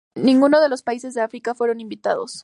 [0.15, 2.39] Ninguno de los países de África fueron invitados.